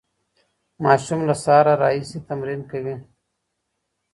ماشوم 0.83 1.19
له 1.27 1.35
سهاره 1.43 1.73
راهیسې 1.81 2.19
تمرین 2.29 2.61
کوي. 2.71 2.95